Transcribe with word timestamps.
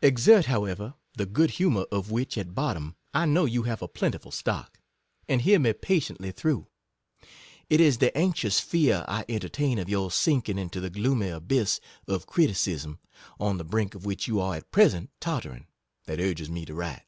Exert, 0.00 0.46
however, 0.46 0.94
the 1.12 1.26
good 1.26 1.50
humour 1.60 1.84
of 1.92 2.10
which, 2.10 2.38
at 2.38 2.54
bot 2.54 2.72
tom, 2.74 2.96
I 3.12 3.26
know 3.26 3.44
you 3.44 3.64
to 3.64 3.68
have 3.68 3.82
a 3.82 3.86
plentiful 3.86 4.30
stock, 4.32 4.80
and 5.28 5.42
hear 5.42 5.58
me 5.58 5.74
patiently 5.74 6.32
through. 6.32 6.68
It 7.68 7.82
is 7.82 7.98
the 7.98 8.10
anx 8.16 8.42
ious 8.46 8.60
fear 8.60 9.04
I 9.06 9.26
entertain 9.28 9.78
of 9.78 9.90
your 9.90 10.10
sinking 10.10 10.56
into 10.56 10.80
the 10.80 10.88
gloomy 10.88 11.28
abyss 11.28 11.80
of 12.08 12.24
criticism, 12.24 12.98
on 13.38 13.58
the 13.58 13.62
brink 13.64 13.94
of 13.94 14.06
which 14.06 14.26
you 14.26 14.40
are 14.40 14.54
at 14.56 14.70
present 14.72 15.10
tottering, 15.20 15.66
that 16.06 16.18
urges 16.18 16.48
me 16.48 16.64
to 16.64 16.72
write. 16.72 17.04